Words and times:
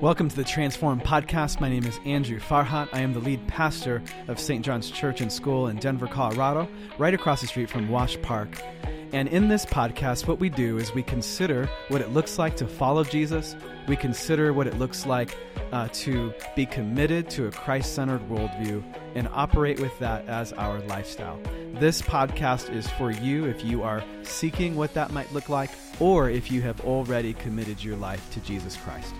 Welcome 0.00 0.28
to 0.28 0.36
the 0.36 0.44
Transform 0.44 1.00
Podcast. 1.00 1.60
My 1.60 1.68
name 1.68 1.84
is 1.84 1.98
Andrew 2.04 2.40
Farhat. 2.40 2.88
I 2.92 3.00
am 3.00 3.12
the 3.12 3.20
lead 3.20 3.46
pastor 3.48 4.02
of 4.28 4.38
St. 4.38 4.64
John's 4.64 4.90
Church 4.90 5.20
and 5.20 5.32
School 5.32 5.68
in 5.68 5.76
Denver, 5.76 6.06
Colorado, 6.06 6.68
right 6.98 7.14
across 7.14 7.40
the 7.40 7.46
street 7.46 7.70
from 7.70 7.88
Wash 7.88 8.20
Park. 8.22 8.60
And 9.14 9.28
in 9.28 9.46
this 9.46 9.64
podcast, 9.64 10.26
what 10.26 10.40
we 10.40 10.48
do 10.48 10.76
is 10.76 10.92
we 10.92 11.04
consider 11.04 11.70
what 11.86 12.00
it 12.00 12.12
looks 12.12 12.36
like 12.36 12.56
to 12.56 12.66
follow 12.66 13.04
Jesus. 13.04 13.54
We 13.86 13.94
consider 13.94 14.52
what 14.52 14.66
it 14.66 14.76
looks 14.76 15.06
like 15.06 15.36
uh, 15.70 15.86
to 15.92 16.34
be 16.56 16.66
committed 16.66 17.30
to 17.30 17.46
a 17.46 17.52
Christ 17.52 17.94
centered 17.94 18.28
worldview 18.28 18.82
and 19.14 19.28
operate 19.28 19.78
with 19.78 19.96
that 20.00 20.26
as 20.26 20.52
our 20.54 20.80
lifestyle. 20.80 21.38
This 21.74 22.02
podcast 22.02 22.74
is 22.74 22.90
for 22.90 23.12
you 23.12 23.44
if 23.44 23.64
you 23.64 23.84
are 23.84 24.02
seeking 24.24 24.74
what 24.74 24.94
that 24.94 25.12
might 25.12 25.32
look 25.32 25.48
like 25.48 25.70
or 26.00 26.28
if 26.28 26.50
you 26.50 26.60
have 26.62 26.80
already 26.80 27.34
committed 27.34 27.84
your 27.84 27.96
life 27.96 28.28
to 28.32 28.40
Jesus 28.40 28.76
Christ. 28.76 29.14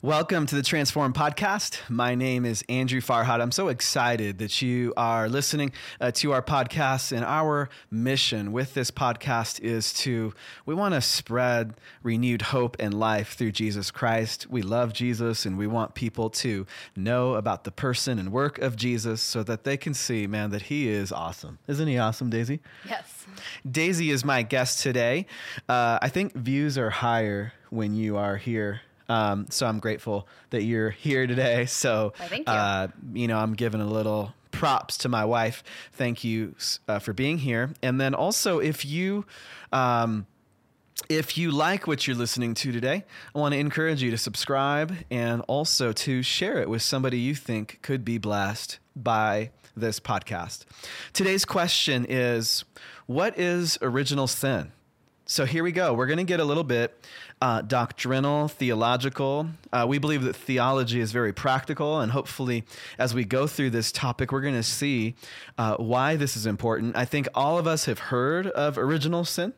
Welcome 0.00 0.46
to 0.46 0.54
the 0.54 0.62
Transform 0.62 1.12
Podcast. 1.12 1.80
My 1.88 2.14
name 2.14 2.44
is 2.44 2.64
Andrew 2.68 3.00
Farhat. 3.00 3.40
I'm 3.40 3.50
so 3.50 3.66
excited 3.66 4.38
that 4.38 4.62
you 4.62 4.94
are 4.96 5.28
listening 5.28 5.72
uh, 6.00 6.12
to 6.12 6.30
our 6.30 6.40
podcast. 6.40 7.10
And 7.10 7.24
our 7.24 7.68
mission 7.90 8.52
with 8.52 8.74
this 8.74 8.92
podcast 8.92 9.58
is 9.58 9.92
to, 9.94 10.34
we 10.64 10.72
want 10.72 10.94
to 10.94 11.00
spread 11.00 11.74
renewed 12.04 12.42
hope 12.42 12.76
and 12.78 12.94
life 12.94 13.32
through 13.32 13.50
Jesus 13.50 13.90
Christ. 13.90 14.46
We 14.48 14.62
love 14.62 14.92
Jesus 14.92 15.44
and 15.44 15.58
we 15.58 15.66
want 15.66 15.96
people 15.96 16.30
to 16.30 16.64
know 16.94 17.34
about 17.34 17.64
the 17.64 17.72
person 17.72 18.20
and 18.20 18.30
work 18.30 18.60
of 18.60 18.76
Jesus 18.76 19.20
so 19.20 19.42
that 19.42 19.64
they 19.64 19.76
can 19.76 19.94
see, 19.94 20.28
man, 20.28 20.50
that 20.50 20.62
he 20.62 20.88
is 20.88 21.10
awesome. 21.10 21.58
Isn't 21.66 21.88
he 21.88 21.98
awesome, 21.98 22.30
Daisy? 22.30 22.60
Yes. 22.88 23.26
Daisy 23.68 24.12
is 24.12 24.24
my 24.24 24.42
guest 24.42 24.80
today. 24.80 25.26
Uh, 25.68 25.98
I 26.00 26.08
think 26.08 26.34
views 26.34 26.78
are 26.78 26.90
higher 26.90 27.52
when 27.70 27.94
you 27.94 28.16
are 28.16 28.36
here 28.36 28.82
um, 29.08 29.46
so 29.50 29.66
I'm 29.66 29.78
grateful 29.78 30.28
that 30.50 30.62
you're 30.62 30.90
here 30.90 31.26
today. 31.26 31.66
So, 31.78 32.12
you. 32.32 32.44
Uh, 32.44 32.88
you 33.12 33.28
know, 33.28 33.38
I'm 33.38 33.54
giving 33.54 33.80
a 33.80 33.86
little 33.86 34.34
props 34.50 34.98
to 34.98 35.08
my 35.08 35.24
wife. 35.24 35.62
Thank 35.92 36.24
you 36.24 36.54
uh, 36.88 36.98
for 36.98 37.12
being 37.12 37.38
here. 37.38 37.70
And 37.82 38.00
then 38.00 38.14
also, 38.14 38.58
if 38.58 38.84
you, 38.84 39.24
um, 39.72 40.26
if 41.08 41.38
you 41.38 41.52
like 41.52 41.86
what 41.86 42.06
you're 42.06 42.16
listening 42.16 42.54
to 42.54 42.72
today, 42.72 43.04
I 43.34 43.38
want 43.38 43.54
to 43.54 43.58
encourage 43.58 44.02
you 44.02 44.10
to 44.10 44.18
subscribe 44.18 44.92
and 45.10 45.42
also 45.46 45.92
to 45.92 46.22
share 46.22 46.58
it 46.58 46.68
with 46.68 46.82
somebody 46.82 47.18
you 47.18 47.34
think 47.34 47.78
could 47.82 48.04
be 48.04 48.18
blessed 48.18 48.78
by 48.96 49.50
this 49.76 50.00
podcast. 50.00 50.64
Today's 51.12 51.44
question 51.44 52.04
is 52.08 52.64
What 53.06 53.38
is 53.38 53.78
original 53.80 54.26
sin? 54.26 54.72
So 55.30 55.44
here 55.44 55.62
we 55.62 55.72
go. 55.72 55.92
We're 55.92 56.06
going 56.06 56.18
to 56.18 56.24
get 56.24 56.40
a 56.40 56.44
little 56.44 56.64
bit 56.64 56.98
uh, 57.40 57.62
doctrinal, 57.62 58.48
theological. 58.48 59.48
Uh, 59.72 59.86
we 59.88 59.98
believe 59.98 60.22
that 60.22 60.34
theology 60.34 61.00
is 61.00 61.12
very 61.12 61.32
practical, 61.32 62.00
and 62.00 62.12
hopefully, 62.12 62.64
as 62.98 63.14
we 63.14 63.24
go 63.24 63.46
through 63.46 63.70
this 63.70 63.92
topic, 63.92 64.32
we're 64.32 64.40
going 64.40 64.54
to 64.54 64.62
see 64.62 65.14
uh, 65.58 65.76
why 65.76 66.16
this 66.16 66.36
is 66.36 66.46
important. 66.46 66.96
I 66.96 67.04
think 67.04 67.28
all 67.34 67.58
of 67.58 67.66
us 67.66 67.84
have 67.84 67.98
heard 67.98 68.46
of 68.48 68.78
original 68.78 69.24
sin, 69.24 69.52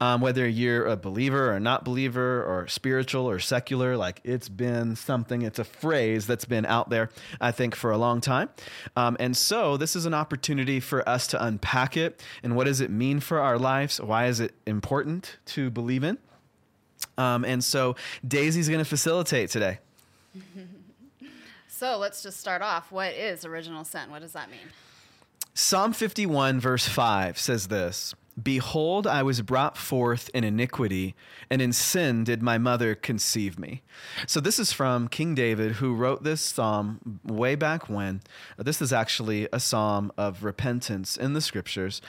um, 0.00 0.20
whether 0.20 0.46
you're 0.46 0.86
a 0.86 0.96
believer 0.96 1.54
or 1.54 1.60
not 1.60 1.84
believer, 1.84 2.42
or 2.42 2.68
spiritual 2.68 3.28
or 3.28 3.38
secular. 3.38 3.96
Like 3.96 4.20
it's 4.24 4.48
been 4.48 4.96
something, 4.96 5.42
it's 5.42 5.58
a 5.58 5.64
phrase 5.64 6.26
that's 6.26 6.44
been 6.44 6.66
out 6.66 6.90
there, 6.90 7.10
I 7.40 7.52
think, 7.52 7.74
for 7.74 7.90
a 7.90 7.98
long 7.98 8.20
time. 8.20 8.50
Um, 8.96 9.16
and 9.20 9.36
so, 9.36 9.76
this 9.76 9.96
is 9.96 10.06
an 10.06 10.14
opportunity 10.14 10.80
for 10.80 11.08
us 11.08 11.26
to 11.28 11.44
unpack 11.44 11.96
it 11.96 12.22
and 12.42 12.56
what 12.56 12.64
does 12.64 12.80
it 12.80 12.90
mean 12.90 13.20
for 13.20 13.40
our 13.40 13.58
lives? 13.58 14.00
Why 14.00 14.26
is 14.26 14.40
it 14.40 14.54
important 14.66 15.38
to 15.46 15.70
believe 15.70 16.04
in? 16.04 16.18
Um, 17.16 17.44
and 17.44 17.62
so 17.62 17.96
Daisy's 18.26 18.68
going 18.68 18.80
to 18.80 18.84
facilitate 18.84 19.50
today. 19.50 19.78
so 21.68 21.98
let's 21.98 22.22
just 22.22 22.40
start 22.40 22.62
off. 22.62 22.90
What 22.90 23.12
is 23.12 23.44
original 23.44 23.84
sin? 23.84 24.10
What 24.10 24.22
does 24.22 24.32
that 24.32 24.50
mean? 24.50 24.60
Psalm 25.54 25.92
51, 25.92 26.58
verse 26.58 26.88
5 26.88 27.38
says 27.38 27.68
this 27.68 28.14
Behold, 28.40 29.06
I 29.06 29.22
was 29.22 29.42
brought 29.42 29.76
forth 29.76 30.28
in 30.34 30.42
iniquity, 30.42 31.14
and 31.48 31.62
in 31.62 31.72
sin 31.72 32.24
did 32.24 32.42
my 32.42 32.58
mother 32.58 32.96
conceive 32.96 33.58
me. 33.58 33.82
So, 34.26 34.40
this 34.40 34.58
is 34.58 34.72
from 34.72 35.06
King 35.06 35.36
David, 35.36 35.72
who 35.72 35.94
wrote 35.94 36.24
this 36.24 36.40
psalm 36.40 37.20
way 37.22 37.54
back 37.54 37.88
when. 37.88 38.22
This 38.58 38.82
is 38.82 38.92
actually 38.92 39.48
a 39.52 39.60
psalm 39.60 40.10
of 40.18 40.42
repentance 40.42 41.16
in 41.16 41.34
the 41.34 41.40
scriptures, 41.40 42.02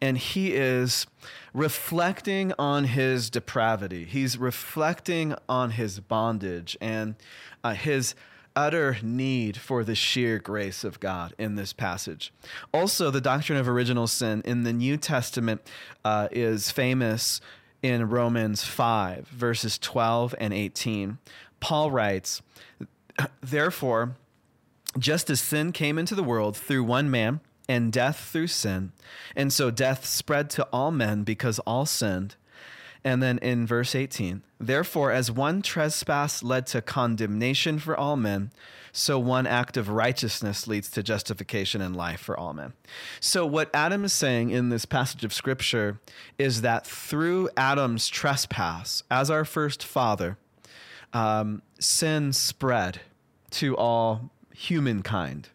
and 0.00 0.18
he 0.18 0.54
is 0.54 1.06
reflecting 1.52 2.52
on 2.60 2.84
his 2.84 3.28
depravity. 3.28 4.04
He's 4.04 4.38
reflecting 4.38 5.34
on 5.48 5.72
his 5.72 5.98
bondage 5.98 6.76
and 6.80 7.16
uh, 7.64 7.74
his 7.74 8.14
utter 8.54 8.98
need 9.02 9.56
for 9.56 9.84
the 9.84 9.94
sheer 9.94 10.38
grace 10.38 10.84
of 10.84 11.00
God 11.00 11.34
in 11.38 11.54
this 11.54 11.72
passage. 11.72 12.32
Also, 12.72 13.10
the 13.10 13.20
doctrine 13.20 13.58
of 13.58 13.68
original 13.68 14.06
sin 14.06 14.42
in 14.44 14.62
the 14.62 14.72
New 14.72 14.96
Testament 14.96 15.60
uh, 16.04 16.28
is 16.30 16.70
famous 16.70 17.40
in 17.82 18.08
Romans 18.08 18.64
5, 18.64 19.28
verses 19.28 19.78
12 19.78 20.34
and 20.38 20.52
18. 20.52 21.18
Paul 21.60 21.90
writes, 21.90 22.42
Therefore, 23.42 24.16
just 24.98 25.30
as 25.30 25.40
sin 25.40 25.72
came 25.72 25.98
into 25.98 26.14
the 26.14 26.22
world 26.22 26.56
through 26.56 26.84
one 26.84 27.10
man, 27.10 27.40
and 27.68 27.92
death 27.92 28.28
through 28.30 28.48
sin, 28.48 28.92
and 29.36 29.52
so 29.52 29.70
death 29.70 30.04
spread 30.04 30.50
to 30.50 30.64
all 30.72 30.90
men 30.90 31.22
because 31.22 31.58
all 31.60 31.86
sinned. 31.86 32.36
And 33.04 33.22
then 33.22 33.38
in 33.38 33.66
verse 33.66 33.94
18, 33.94 34.42
therefore, 34.60 35.10
as 35.10 35.30
one 35.30 35.60
trespass 35.60 36.42
led 36.42 36.66
to 36.68 36.80
condemnation 36.80 37.78
for 37.80 37.96
all 37.96 38.16
men, 38.16 38.52
so 38.92 39.18
one 39.18 39.46
act 39.46 39.76
of 39.76 39.88
righteousness 39.88 40.68
leads 40.68 40.90
to 40.90 41.02
justification 41.02 41.80
and 41.80 41.96
life 41.96 42.20
for 42.20 42.38
all 42.38 42.52
men. 42.52 42.74
So, 43.18 43.46
what 43.46 43.70
Adam 43.74 44.04
is 44.04 44.12
saying 44.12 44.50
in 44.50 44.68
this 44.68 44.84
passage 44.84 45.24
of 45.24 45.32
scripture 45.32 45.98
is 46.38 46.60
that 46.60 46.86
through 46.86 47.48
Adam's 47.56 48.08
trespass, 48.08 49.02
as 49.10 49.30
our 49.30 49.44
first 49.44 49.82
father, 49.82 50.36
um, 51.12 51.62
sin 51.80 52.32
spread 52.32 53.00
to 53.52 53.76
all 53.76 54.30
humankind. 54.54 55.48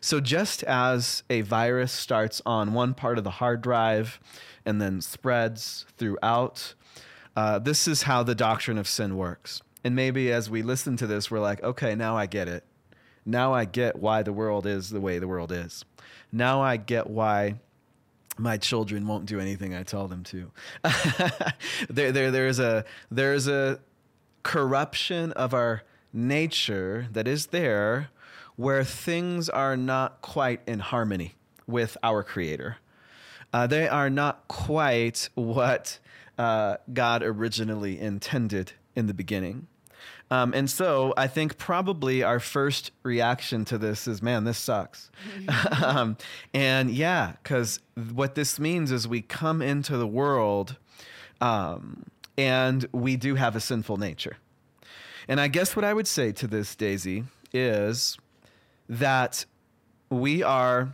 So, 0.00 0.20
just 0.20 0.62
as 0.64 1.22
a 1.28 1.42
virus 1.42 1.92
starts 1.92 2.40
on 2.46 2.72
one 2.72 2.94
part 2.94 3.18
of 3.18 3.24
the 3.24 3.30
hard 3.30 3.60
drive, 3.60 4.18
and 4.64 4.80
then 4.80 5.00
spreads 5.00 5.86
throughout. 5.96 6.74
Uh, 7.36 7.58
this 7.58 7.86
is 7.86 8.02
how 8.02 8.22
the 8.22 8.34
doctrine 8.34 8.78
of 8.78 8.88
sin 8.88 9.16
works. 9.16 9.62
And 9.84 9.94
maybe 9.94 10.32
as 10.32 10.50
we 10.50 10.62
listen 10.62 10.96
to 10.98 11.06
this, 11.06 11.30
we're 11.30 11.40
like, 11.40 11.62
okay, 11.62 11.94
now 11.94 12.16
I 12.16 12.26
get 12.26 12.48
it. 12.48 12.64
Now 13.24 13.54
I 13.54 13.64
get 13.64 13.96
why 13.96 14.22
the 14.22 14.32
world 14.32 14.66
is 14.66 14.90
the 14.90 15.00
way 15.00 15.18
the 15.18 15.28
world 15.28 15.52
is. 15.52 15.84
Now 16.32 16.60
I 16.60 16.76
get 16.76 17.08
why 17.08 17.60
my 18.38 18.56
children 18.56 19.06
won't 19.06 19.26
do 19.26 19.38
anything 19.40 19.74
I 19.74 19.82
tell 19.82 20.08
them 20.08 20.24
to. 20.24 20.50
there, 21.88 22.12
there, 22.12 22.30
there's 22.30 22.58
a 22.58 22.84
there's 23.10 23.46
a 23.46 23.80
corruption 24.42 25.32
of 25.32 25.54
our 25.54 25.82
nature 26.12 27.08
that 27.12 27.28
is 27.28 27.48
there 27.48 28.10
where 28.60 28.84
things 28.84 29.48
are 29.48 29.76
not 29.76 30.20
quite 30.22 30.60
in 30.66 30.78
harmony 30.78 31.34
with 31.66 31.96
our 32.02 32.22
creator 32.22 32.76
uh, 33.52 33.66
they 33.66 33.88
are 33.88 34.10
not 34.10 34.46
quite 34.48 35.28
what 35.34 35.98
uh, 36.38 36.76
God 36.92 37.22
originally 37.22 37.98
intended 37.98 38.72
in 38.94 39.06
the 39.06 39.14
beginning. 39.14 39.66
Um, 40.30 40.54
and 40.54 40.70
so 40.70 41.12
I 41.16 41.26
think 41.26 41.58
probably 41.58 42.22
our 42.22 42.38
first 42.38 42.92
reaction 43.02 43.64
to 43.66 43.78
this 43.78 44.06
is, 44.06 44.22
man, 44.22 44.44
this 44.44 44.58
sucks. 44.58 45.10
um, 45.84 46.16
and 46.54 46.90
yeah, 46.90 47.32
because 47.42 47.80
what 48.12 48.36
this 48.36 48.60
means 48.60 48.92
is 48.92 49.08
we 49.08 49.22
come 49.22 49.60
into 49.60 49.96
the 49.96 50.06
world 50.06 50.76
um, 51.40 52.04
and 52.38 52.86
we 52.92 53.16
do 53.16 53.34
have 53.34 53.56
a 53.56 53.60
sinful 53.60 53.96
nature. 53.96 54.36
And 55.26 55.40
I 55.40 55.48
guess 55.48 55.74
what 55.74 55.84
I 55.84 55.92
would 55.92 56.06
say 56.06 56.32
to 56.32 56.46
this, 56.46 56.76
Daisy, 56.76 57.24
is 57.52 58.16
that 58.90 59.46
we 60.10 60.42
are 60.42 60.92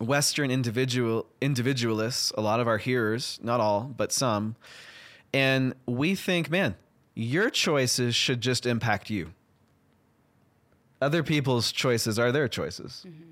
Western 0.00 0.50
individual 0.50 1.26
individualists, 1.40 2.32
a 2.36 2.40
lot 2.40 2.58
of 2.58 2.66
our 2.66 2.78
hearers, 2.78 3.38
not 3.42 3.60
all, 3.60 3.82
but 3.96 4.12
some, 4.12 4.56
and 5.32 5.74
we 5.86 6.16
think, 6.16 6.50
man, 6.50 6.74
your 7.14 7.48
choices 7.48 8.16
should 8.16 8.40
just 8.40 8.66
impact 8.66 9.08
you. 9.08 9.30
Other 11.00 11.22
people's 11.22 11.70
choices 11.70 12.18
are 12.18 12.32
their 12.32 12.48
choices. 12.48 13.04
Mm-hmm. 13.06 13.30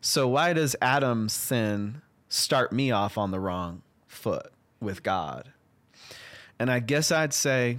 So 0.00 0.28
why 0.28 0.52
does 0.52 0.74
Adam's 0.82 1.32
sin 1.32 2.02
start 2.28 2.72
me 2.72 2.90
off 2.90 3.16
on 3.16 3.30
the 3.30 3.40
wrong 3.40 3.82
foot 4.06 4.50
with 4.80 5.02
God? 5.02 5.52
And 6.58 6.70
I 6.70 6.80
guess 6.80 7.12
I'd 7.12 7.32
say 7.32 7.78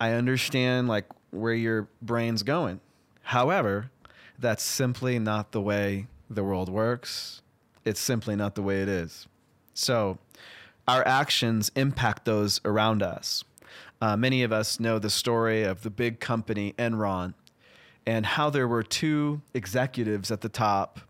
I 0.00 0.12
understand 0.12 0.88
like 0.88 1.06
where 1.30 1.54
your 1.54 1.88
brain's 2.02 2.42
going. 2.42 2.80
However, 3.22 3.90
that's 4.38 4.62
simply 4.62 5.18
not 5.18 5.52
the 5.52 5.60
way 5.60 6.06
the 6.28 6.44
world 6.44 6.68
works. 6.68 7.42
It's 7.84 8.00
simply 8.00 8.36
not 8.36 8.54
the 8.54 8.62
way 8.62 8.82
it 8.82 8.88
is. 8.88 9.26
So, 9.74 10.18
our 10.88 11.06
actions 11.06 11.70
impact 11.74 12.24
those 12.24 12.60
around 12.64 13.02
us. 13.02 13.44
Uh, 14.00 14.16
many 14.16 14.42
of 14.42 14.52
us 14.52 14.78
know 14.78 14.98
the 14.98 15.10
story 15.10 15.62
of 15.62 15.82
the 15.82 15.90
big 15.90 16.20
company 16.20 16.74
Enron 16.78 17.34
and 18.06 18.24
how 18.24 18.50
there 18.50 18.68
were 18.68 18.82
two 18.82 19.40
executives 19.52 20.30
at 20.30 20.42
the 20.42 20.48
top 20.48 21.00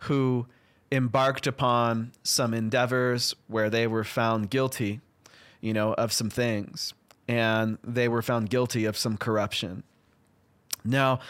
who 0.00 0.46
embarked 0.92 1.46
upon 1.46 2.12
some 2.22 2.52
endeavors 2.52 3.34
where 3.48 3.70
they 3.70 3.86
were 3.86 4.04
found 4.04 4.50
guilty, 4.50 5.00
you 5.60 5.72
know, 5.72 5.94
of 5.94 6.12
some 6.12 6.30
things, 6.30 6.94
and 7.26 7.78
they 7.82 8.08
were 8.08 8.22
found 8.22 8.50
guilty 8.50 8.84
of 8.84 8.96
some 8.96 9.16
corruption. 9.16 9.82
Now, 10.84 11.20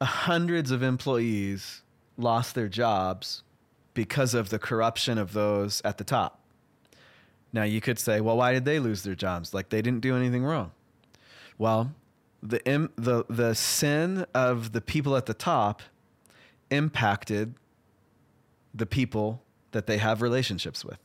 hundreds 0.00 0.70
of 0.70 0.82
employees 0.82 1.82
lost 2.16 2.54
their 2.54 2.68
jobs 2.68 3.42
because 3.94 4.34
of 4.34 4.50
the 4.50 4.58
corruption 4.58 5.18
of 5.18 5.32
those 5.32 5.80
at 5.84 5.98
the 5.98 6.04
top. 6.04 6.40
Now, 7.52 7.62
you 7.62 7.80
could 7.80 7.98
say, 7.98 8.20
well, 8.20 8.36
why 8.36 8.52
did 8.52 8.64
they 8.64 8.78
lose 8.78 9.02
their 9.02 9.14
jobs? 9.14 9.54
Like 9.54 9.70
they 9.70 9.82
didn't 9.82 10.00
do 10.00 10.16
anything 10.16 10.44
wrong. 10.44 10.72
Well, 11.56 11.92
the, 12.42 12.64
im- 12.66 12.92
the, 12.96 13.24
the 13.28 13.54
sin 13.54 14.26
of 14.34 14.72
the 14.72 14.80
people 14.80 15.16
at 15.16 15.26
the 15.26 15.34
top 15.34 15.82
impacted 16.70 17.54
the 18.74 18.86
people 18.86 19.42
that 19.72 19.86
they 19.86 19.98
have 19.98 20.22
relationships 20.22 20.84
with. 20.84 20.98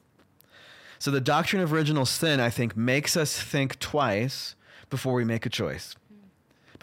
So 0.99 1.11
the 1.11 1.21
doctrine 1.21 1.61
of 1.61 1.73
original 1.73 2.05
sin, 2.05 2.39
I 2.39 2.49
think, 2.49 2.77
makes 2.77 3.17
us 3.17 3.41
think 3.41 3.79
twice 3.79 4.55
before 4.89 5.13
we 5.13 5.25
make 5.25 5.45
a 5.45 5.49
choice. 5.49 5.95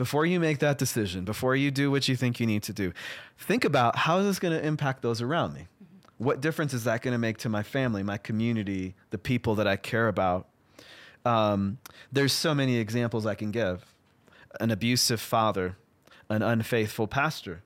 Before 0.00 0.24
you 0.24 0.40
make 0.40 0.60
that 0.60 0.78
decision, 0.78 1.26
before 1.26 1.54
you 1.54 1.70
do 1.70 1.90
what 1.90 2.08
you 2.08 2.16
think 2.16 2.40
you 2.40 2.46
need 2.46 2.62
to 2.62 2.72
do, 2.72 2.94
think 3.36 3.66
about 3.66 3.96
how 3.96 4.16
is 4.16 4.24
this 4.24 4.38
going 4.38 4.58
to 4.58 4.66
impact 4.66 5.02
those 5.02 5.20
around 5.20 5.52
me? 5.52 5.66
What 6.16 6.40
difference 6.40 6.72
is 6.72 6.84
that 6.84 7.02
going 7.02 7.12
to 7.12 7.18
make 7.18 7.36
to 7.40 7.50
my 7.50 7.62
family, 7.62 8.02
my 8.02 8.16
community, 8.16 8.94
the 9.10 9.18
people 9.18 9.56
that 9.56 9.66
I 9.66 9.76
care 9.76 10.08
about? 10.08 10.48
Um, 11.26 11.76
there's 12.10 12.32
so 12.32 12.54
many 12.54 12.78
examples 12.78 13.26
I 13.26 13.34
can 13.34 13.50
give 13.50 13.84
an 14.58 14.70
abusive 14.70 15.20
father, 15.20 15.76
an 16.30 16.40
unfaithful 16.40 17.06
pastor, 17.06 17.62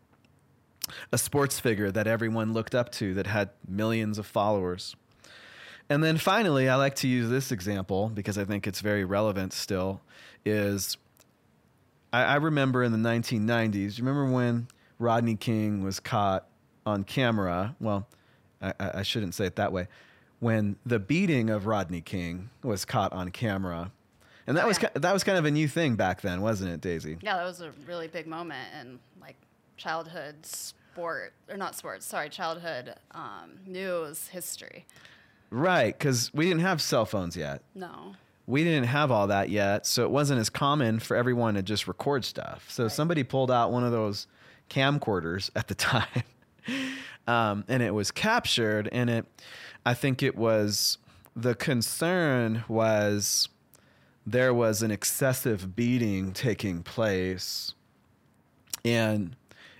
a 1.13 1.19
sports 1.19 1.61
figure 1.61 1.93
that 1.93 2.09
everyone 2.09 2.53
looked 2.53 2.75
up 2.75 2.91
to 2.95 3.15
that 3.15 3.29
had 3.29 3.51
millions 3.69 4.19
of 4.19 4.27
followers. 4.27 4.97
And 5.89 6.03
then 6.03 6.19
finally, 6.19 6.69
I 6.69 6.75
like 6.75 6.97
to 6.97 7.07
use 7.07 7.31
this 7.31 7.53
example 7.53 8.11
because 8.13 8.37
I 8.39 8.45
think 8.45 8.67
it's 8.67 8.81
very 8.81 9.05
relevant 9.05 9.53
still. 9.53 10.01
Is 10.45 10.97
I, 12.15 12.23
I 12.25 12.35
remember 12.37 12.85
in 12.85 12.93
the 12.93 13.09
1990s, 13.09 13.99
you 13.99 14.05
remember 14.05 14.33
when 14.33 14.69
Rodney 15.01 15.35
King 15.35 15.83
was 15.83 15.99
caught 15.99 16.47
on 16.87 17.03
camera? 17.03 17.75
Well, 17.81 18.07
I, 18.63 18.73
I 18.79 19.03
shouldn't 19.03 19.35
say 19.35 19.47
it 19.47 19.57
that 19.57 19.73
way. 19.73 19.89
When 20.39 20.77
the 20.87 20.99
beating 20.99 21.51
of 21.51 21.67
Rodney 21.67 22.01
King 22.03 22.51
was 22.63 22.85
caught 22.85 23.13
on 23.13 23.31
camera, 23.31 23.91
and 24.47 24.57
that 24.57 24.65
Oh, 24.65 24.69
was 24.69 24.81
yeah. 24.81 24.91
that 24.95 25.13
was 25.13 25.25
kind 25.25 25.39
of 25.39 25.45
a 25.45 25.51
new 25.51 25.67
thing 25.67 25.97
back 25.97 26.21
then, 26.21 26.41
wasn't 26.41 26.71
it, 26.71 26.81
Daisy? 26.81 27.17
Yeah, 27.23 27.37
that 27.37 27.45
was 27.45 27.61
a 27.63 27.73
really 27.87 28.09
big 28.09 28.27
moment 28.27 28.69
in 28.81 28.99
like 29.21 29.37
childhood 29.77 30.45
sport 30.47 31.33
or 31.49 31.57
not 31.57 31.75
sports. 31.75 32.05
Sorry, 32.07 32.29
childhood 32.29 32.95
um, 33.13 33.53
news 33.67 34.29
history. 34.29 34.85
Right, 35.51 35.97
because 35.99 36.33
we 36.35 36.47
didn't 36.47 36.61
have 36.63 36.81
cell 36.83 37.07
phones 37.07 37.37
yet. 37.37 37.63
No. 37.75 38.15
We 38.47 38.63
didn't 38.65 38.89
have 38.89 39.11
all 39.11 39.29
that 39.29 39.49
yet, 39.49 39.87
so 39.87 40.03
it 40.03 40.11
wasn't 40.11 40.41
as 40.41 40.51
common 40.51 40.99
for 40.99 41.17
everyone 41.17 41.55
to 41.55 41.63
just 41.63 41.89
record 41.89 42.25
stuff. 42.25 42.67
So 42.69 42.89
somebody 42.89 43.25
pulled 43.25 43.51
out 43.51 43.73
one 43.73 43.85
of 43.85 43.93
those 43.93 44.27
camcorders 44.69 45.51
at 45.57 45.69
the 45.69 45.75
time, 45.75 46.23
um, 47.27 47.65
and 47.69 47.83
it 47.83 47.95
was 47.95 48.11
captured. 48.11 48.89
And 48.93 49.09
it, 49.09 49.27
I 49.87 49.95
think 49.95 50.23
it 50.23 50.37
was 50.37 50.99
the 51.35 51.55
concern 51.55 52.65
was 52.69 53.49
there 54.27 54.53
was 54.53 54.83
an 54.83 54.91
excessive 54.91 55.75
beating 55.75 56.33
taking 56.33 56.83
place, 56.83 57.75
and 58.85 59.37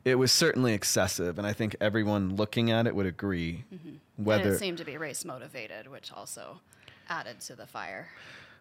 it 0.07 0.15
was 0.17 0.33
certainly 0.33 0.73
excessive. 0.73 1.39
And 1.39 1.47
I 1.47 1.53
think 1.53 1.77
everyone 1.83 2.37
looking 2.37 2.71
at 2.71 2.87
it 2.87 2.95
would 2.95 3.07
agree. 3.07 3.65
and 3.71 4.01
Whether 4.17 4.55
it 4.55 4.59
seemed 4.59 4.79
to 4.79 4.85
be 4.85 4.97
race 4.97 5.25
motivated, 5.25 5.87
which 5.87 6.11
also 6.13 6.61
added 7.09 7.41
to 7.41 7.57
the 7.57 7.67
fire. 7.67 8.09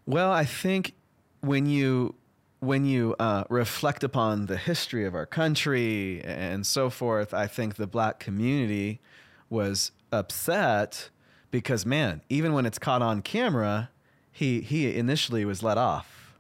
Well, 0.06 0.32
I 0.32 0.46
think 0.46 0.94
when 1.42 1.66
you 1.66 2.16
when 2.60 2.86
you 2.86 3.14
uh, 3.20 3.44
reflect 3.50 4.04
upon 4.06 4.46
the 4.46 4.56
history 4.56 5.06
of 5.06 5.14
our 5.16 5.26
country 5.26 6.22
and 6.24 6.66
so 6.66 6.90
forth, 6.90 7.34
I 7.34 7.46
think 7.46 7.76
the 7.76 7.88
black 7.88 8.20
community 8.20 9.02
was 9.50 9.92
upset 10.14 11.10
because, 11.52 11.86
man, 11.86 12.22
even 12.30 12.54
when 12.54 12.66
it's 12.66 12.80
caught 12.80 13.02
on 13.02 13.22
camera, 13.22 13.90
he 14.32 14.62
he 14.62 14.96
initially 14.96 15.46
was 15.46 15.62
let 15.62 15.78
off. 15.78 16.36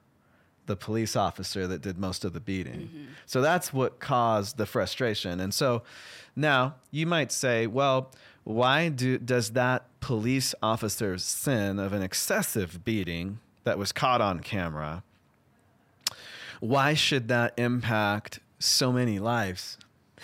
The 0.65 0.77
police 0.77 1.17
officer 1.17 1.67
that 1.67 1.81
did 1.81 1.97
most 1.97 2.23
of 2.23 2.31
the 2.31 2.39
beating. 2.39 2.89
So 3.25 3.41
that's 3.41 3.73
what 3.73 3.99
caused 3.99 4.55
the 4.55 4.65
frustration. 4.65 5.41
And 5.41 5.53
so 5.53 5.83
now 6.37 6.75
you 6.89 7.05
might 7.05 7.33
say, 7.33 7.67
well, 7.67 8.11
why 8.45 8.87
do, 8.87 9.17
does 9.17 9.51
that 9.51 9.87
police 9.99 10.55
officer's 10.63 11.25
sin 11.25 11.79
of 11.79 11.91
an 11.91 12.01
excessive 12.01 12.85
beating 12.85 13.39
that 13.63 13.77
was 13.77 13.91
caught 13.91 14.21
on 14.21 14.39
camera, 14.39 15.03
why 16.59 16.93
should 16.93 17.27
that 17.27 17.53
impact 17.57 18.39
so 18.59 18.91
many 18.91 19.19
lives? 19.19 19.77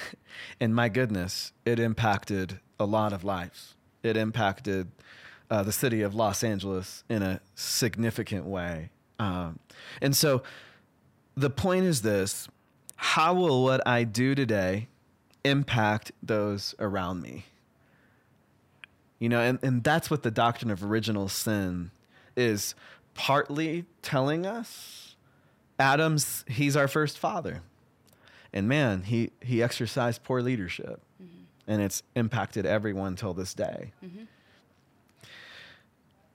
and 0.60 0.74
my 0.74 0.90
goodness, 0.90 1.52
it 1.66 1.80
impacted 1.80 2.60
a 2.80 2.86
lot 2.86 3.14
of 3.14 3.24
lives. 3.24 3.76
It 4.04 4.16
impacted 4.16 4.90
uh, 5.50 5.64
the 5.64 5.72
city 5.72 6.02
of 6.02 6.16
Los 6.16 6.44
Angeles 6.44 7.04
in 7.10 7.22
a 7.24 7.42
significant 7.56 8.46
way. 8.46 8.90
Um, 9.18 9.60
and 10.02 10.16
so 10.16 10.44
the 11.36 11.50
point 11.50 11.86
is 11.86 12.02
this 12.02 12.48
how 12.96 13.34
will 13.34 13.64
what 13.64 13.86
I 13.88 14.04
do 14.04 14.36
today 14.36 14.88
impact 15.44 16.12
those 16.22 16.76
around 16.80 17.22
me? 17.22 17.46
You 19.20 19.30
know, 19.30 19.40
and, 19.42 19.60
and 19.62 19.84
that's 19.84 20.10
what 20.10 20.24
the 20.24 20.32
doctrine 20.32 20.72
of 20.72 20.84
original 20.84 21.28
sin 21.28 21.92
is 22.36 22.76
partly 23.20 23.84
telling 24.02 24.46
us. 24.46 25.18
Adam's, 25.78 26.46
he's 26.48 26.78
our 26.78 26.88
first 26.88 27.20
father. 27.20 27.62
And 28.54 28.70
man, 28.70 29.04
he, 29.04 29.32
he 29.42 29.62
exercised 29.62 30.24
poor 30.24 30.42
leadership. 30.42 31.02
Mm-hmm. 31.22 31.44
And 31.68 31.82
it's 31.82 32.02
impacted 32.16 32.66
everyone 32.66 33.18
till 33.18 33.34
this 33.34 33.54
day. 33.54 33.92
Mm-hmm. 34.04 34.24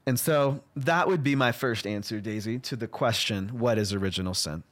And 0.05 0.21
so 0.21 0.63
that 0.77 1.09
would 1.09 1.23
be 1.23 1.35
my 1.35 1.53
first 1.53 1.87
answer, 1.87 2.21
Daisy, 2.21 2.59
to 2.59 2.77
the 2.77 2.87
question 2.87 3.59
what 3.59 3.79
is 3.79 3.95
original 3.95 4.35
sin? 4.35 4.63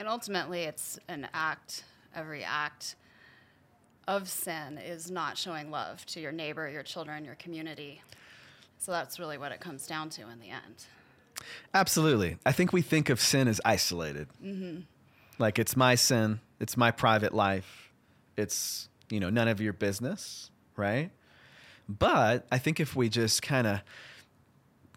And 0.00 0.08
ultimately, 0.08 0.62
it's 0.62 0.98
an 1.06 1.28
act, 1.32 1.84
every 2.16 2.42
act 2.42 2.96
of 4.08 4.28
sin 4.28 4.76
is 4.78 5.08
not 5.08 5.38
showing 5.38 5.70
love 5.70 6.04
to 6.06 6.20
your 6.20 6.32
neighbor, 6.32 6.68
your 6.68 6.82
children, 6.82 7.24
your 7.24 7.36
community. 7.36 8.02
So 8.78 8.90
that's 8.90 9.20
really 9.20 9.38
what 9.38 9.52
it 9.52 9.60
comes 9.60 9.86
down 9.86 10.10
to 10.10 10.22
in 10.22 10.40
the 10.40 10.50
end. 10.50 10.86
Absolutely. 11.72 12.36
I 12.44 12.52
think 12.52 12.72
we 12.72 12.82
think 12.82 13.08
of 13.08 13.20
sin 13.20 13.48
as 13.48 13.60
isolated. 13.64 14.28
Like 15.38 15.58
it's 15.58 15.76
my 15.76 15.94
sin, 15.94 16.40
it's 16.58 16.76
my 16.76 16.90
private 16.90 17.34
life, 17.34 17.90
it's, 18.36 18.88
you 19.08 19.20
know, 19.20 19.30
none 19.30 19.48
of 19.48 19.60
your 19.60 19.72
business, 19.72 20.50
right? 20.76 21.10
But 21.88 22.46
I 22.52 22.58
think 22.58 22.78
if 22.78 22.94
we 22.94 23.08
just 23.08 23.42
kind 23.42 23.66
of 23.66 23.80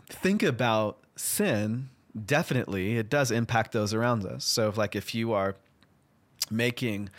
think 0.10 0.44
about 0.44 1.00
sin, 1.16 1.90
definitely 2.26 2.98
it 2.98 3.10
does 3.10 3.32
impact 3.32 3.72
those 3.72 3.94
around 3.94 4.26
us. 4.26 4.46
So, 4.46 4.70
if, 4.70 4.78
like, 4.78 4.96
if 4.96 5.16
you 5.16 5.34
are 5.34 5.56
making 6.52 7.10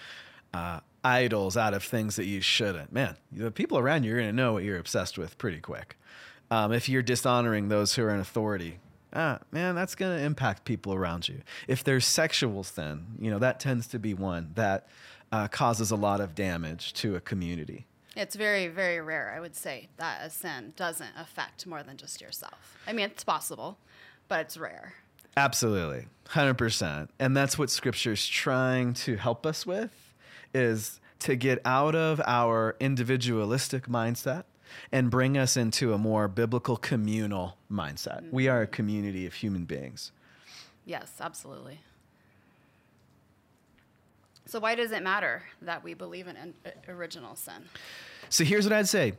uh, 0.53 0.81
idols 1.03 1.57
out 1.57 1.75
of 1.75 1.83
things 1.83 2.17
that 2.17 2.27
you 2.27 2.41
shouldn't, 2.41 2.93
man, 2.93 3.17
the 3.33 3.51
people 3.51 3.79
around 3.79 4.05
you 4.05 4.13
are 4.13 4.19
going 4.19 4.29
to 4.29 4.37
know 4.37 4.53
what 4.53 4.63
you're 4.63 4.79
obsessed 4.79 5.19
with 5.19 5.37
pretty 5.39 5.61
quick. 5.61 5.97
Um, 6.51 6.73
if 6.73 6.89
you're 6.89 7.03
dishonoring 7.03 7.69
those 7.69 7.95
who 7.95 8.05
are 8.05 8.11
in 8.11 8.21
authority, 8.21 8.79
ah, 9.15 9.39
man, 9.53 9.75
that's 9.75 9.95
going 9.95 10.17
to 10.17 10.25
impact 10.25 10.65
people 10.65 10.95
around 10.95 11.29
you. 11.29 11.43
If 11.69 11.85
there's 11.85 12.07
sexual 12.07 12.65
sin, 12.65 13.07
you 13.19 13.31
know, 13.31 13.39
that 13.39 13.61
tends 13.61 13.87
to 13.89 13.99
be 13.99 14.15
one 14.15 14.51
that 14.55 14.89
uh, 15.33 15.49
causes 15.49 15.91
a 15.91 15.97
lot 15.97 16.21
of 16.21 16.35
damage 16.35 16.93
to 16.95 17.17
a 17.17 17.21
community. 17.21 17.87
It's 18.17 18.37
very, 18.37 18.69
very 18.69 19.01
rare, 19.01 19.33
I 19.37 19.41
would 19.41 19.57
say, 19.57 19.89
that 19.97 20.21
a 20.25 20.31
sin 20.31 20.73
doesn't 20.77 21.11
affect 21.19 21.67
more 21.67 21.83
than 21.83 21.97
just 21.97 22.21
yourself. 22.21 22.79
I 22.87 22.93
mean, 22.93 23.07
it's 23.07 23.25
possible, 23.25 23.79
but 24.29 24.41
it's 24.41 24.57
rare. 24.57 24.95
Absolutely. 25.37 26.07
100%. 26.29 27.09
And 27.19 27.37
that's 27.37 27.59
what 27.59 27.71
scripture's 27.71 28.27
trying 28.27 28.95
to 28.95 29.17
help 29.17 29.45
us 29.45 29.67
with 29.67 29.91
is 30.55 31.01
to 31.21 31.35
get 31.35 31.61
out 31.65 31.97
of 31.97 32.21
our 32.25 32.77
individualistic 32.79 33.89
mindset 33.89 34.45
and 34.93 35.11
bring 35.11 35.37
us 35.37 35.57
into 35.57 35.93
a 35.93 35.99
more 35.99 36.29
biblical 36.29 36.77
communal 36.77 37.57
mindset. 37.71 38.31
We 38.31 38.49
are 38.49 38.63
a 38.63 38.67
community 38.67 39.27
of 39.27 39.35
human 39.35 39.65
beings. 39.65 40.13
Yes, 40.85 41.13
absolutely. 41.21 41.81
So, 44.47 44.61
why 44.61 44.75
does 44.75 44.93
it 44.93 45.03
matter 45.03 45.43
that 45.63 45.83
we 45.83 45.95
believe 45.95 46.29
in 46.29 46.37
in- 46.37 46.55
uh, 46.67 46.93
original 46.93 47.35
sin? 47.35 47.65
So 48.29 48.45
here's 48.45 48.65
what 48.65 48.73
I'd 48.73 48.89
say. 48.89 49.15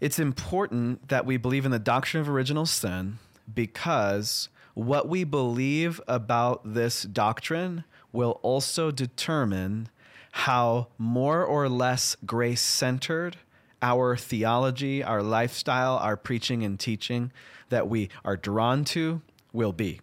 It's 0.00 0.18
important 0.18 1.08
that 1.08 1.26
we 1.26 1.36
believe 1.36 1.64
in 1.64 1.70
the 1.70 1.78
doctrine 1.78 2.20
of 2.20 2.28
original 2.28 2.66
sin 2.66 3.18
because 3.52 4.48
what 4.74 5.08
we 5.08 5.24
believe 5.24 6.00
about 6.06 6.74
this 6.74 7.02
doctrine 7.02 7.84
will 8.12 8.38
also 8.42 8.90
determine 8.90 9.88
how 10.32 10.88
more 10.98 11.42
or 11.44 11.68
less 11.68 12.16
grace 12.26 12.60
centered 12.60 13.38
our 13.82 14.16
theology, 14.16 15.02
our 15.02 15.22
lifestyle, 15.22 15.96
our 15.96 16.16
preaching 16.16 16.62
and 16.62 16.78
teaching 16.78 17.32
that 17.68 17.88
we 17.88 18.08
are 18.24 18.36
drawn 18.36 18.84
to 18.84 19.20
will 19.52 19.72
be. 19.72 20.00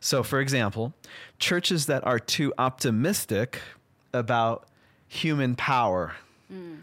So, 0.00 0.22
for 0.22 0.40
example, 0.40 0.94
churches 1.38 1.86
that 1.86 2.04
are 2.06 2.18
too 2.18 2.52
optimistic 2.58 3.60
about 4.12 4.66
human 5.06 5.54
power 5.56 6.14
mm. 6.52 6.80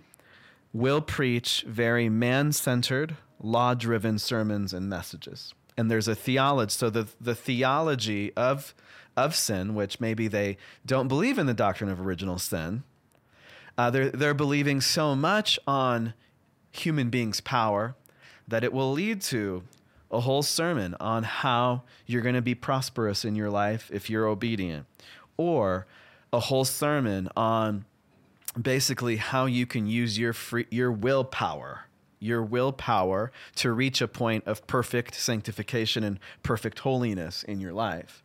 will 0.72 1.01
preach 1.01 1.65
very 1.67 2.10
man 2.10 2.51
centered, 2.51 3.17
law 3.41 3.74
driven 3.74 4.19
sermons 4.19 4.74
and 4.74 4.88
messages. 4.88 5.53
And 5.75 5.89
there's 5.89 6.07
a 6.07 6.15
theology. 6.15 6.72
So, 6.72 6.89
the, 6.89 7.07
the 7.19 7.36
theology 7.36 8.34
of, 8.36 8.75
of 9.15 9.36
sin, 9.36 9.74
which 9.74 10.00
maybe 10.00 10.27
they 10.27 10.57
don't 10.86 11.07
believe 11.07 11.39
in 11.39 11.48
the 11.48 11.53
doctrine 11.53 11.89
of 11.89 12.00
original 12.00 12.38
sin, 12.38 12.84
uh, 13.77 13.89
they're, 13.89 14.10
they're 14.10 14.34
believing 14.34 14.81
so 14.81 15.15
much 15.15 15.60
on 15.67 16.13
human 16.72 17.10
beings' 17.10 17.41
power 17.41 17.96
that 18.48 18.63
it 18.63 18.74
will 18.74 18.91
lead 18.91 19.22
to 19.22 19.63
a 20.10 20.22
whole 20.22 20.43
sermon 20.43 20.96
on 21.00 21.24
how 21.24 21.84
you're 22.05 22.22
going 22.22 22.36
to 22.36 22.41
be 22.41 22.55
prosperous 22.55 23.25
in 23.25 23.36
your 23.36 23.50
life 23.50 23.89
if 23.93 24.10
you're 24.10 24.25
obedient, 24.25 24.86
or 25.36 25.86
a 26.31 26.39
whole 26.39 26.65
sermon 26.65 27.29
on 27.36 27.86
basically 28.60 29.17
how 29.17 29.46
you 29.46 29.65
can 29.65 29.86
use 29.86 30.17
your 30.17 30.34
free, 30.34 30.65
your 30.72 30.91
willpower 30.91 31.88
your 32.19 32.41
willpower 32.43 33.31
to 33.55 33.72
reach 33.72 34.01
a 34.01 34.07
point 34.07 34.43
of 34.46 34.65
perfect 34.67 35.15
sanctification 35.15 36.03
and 36.03 36.19
perfect 36.43 36.79
holiness 36.79 37.43
in 37.43 37.60
your 37.60 37.74
life. 37.74 38.24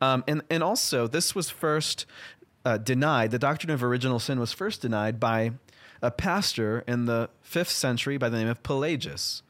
Um, 0.00 0.24
and, 0.26 0.42
and 0.50 0.62
also 0.62 1.06
this 1.06 1.34
was 1.34 1.50
first 1.50 2.06
uh, 2.64 2.76
denied 2.78 3.30
the 3.30 3.38
doctrine 3.38 3.70
of 3.70 3.82
original 3.82 4.18
sin 4.18 4.38
was 4.38 4.52
first 4.52 4.82
denied 4.82 5.18
by 5.18 5.52
a 6.02 6.10
pastor 6.10 6.84
in 6.86 7.06
the 7.06 7.28
fifth 7.42 7.70
century 7.70 8.16
by 8.16 8.28
the 8.28 8.38
name 8.38 8.48
of 8.48 8.62
pelagius 8.62 9.42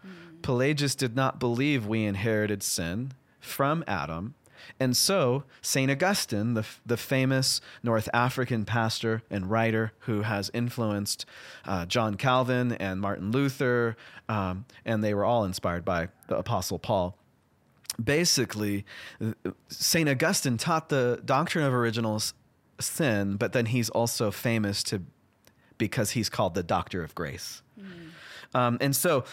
pelagius 0.43 0.95
did 0.95 1.15
not 1.15 1.39
believe 1.39 1.87
we 1.87 2.05
inherited 2.05 2.63
sin 2.63 3.13
from 3.41 3.85
adam 3.87 4.35
and 4.79 4.97
so, 4.97 5.45
St. 5.63 5.91
Augustine, 5.91 6.55
the, 6.55 6.67
the 6.85 6.97
famous 6.97 7.61
North 7.83 8.09
African 8.13 8.65
pastor 8.65 9.23
and 9.31 9.51
writer 9.51 9.93
who 10.01 10.23
has 10.23 10.51
influenced 10.55 11.27
uh, 11.65 11.87
John 11.87 12.15
Calvin 12.15 12.73
and 12.73 13.01
Martin 13.01 13.31
Luther, 13.31 13.97
um, 14.29 14.65
and 14.85 15.03
they 15.03 15.15
were 15.15 15.25
all 15.25 15.45
inspired 15.45 15.85
by 15.85 16.09
the 16.29 16.37
Apostle 16.37 16.79
Paul. 16.79 17.17
Basically, 18.03 18.85
St. 19.69 20.09
Augustine 20.09 20.57
taught 20.57 20.89
the 20.89 21.21
doctrine 21.25 21.65
of 21.65 21.75
original 21.75 22.21
sin, 22.83 23.37
but 23.37 23.53
then 23.53 23.67
he's 23.67 23.91
also 23.91 24.31
famous 24.31 24.83
to 24.85 25.03
because 25.79 26.11
he's 26.11 26.29
called 26.29 26.55
the 26.55 26.63
doctor 26.63 27.03
of 27.03 27.15
grace. 27.15 27.63
Um, 28.55 28.79
and 28.81 28.95
so, 28.95 29.25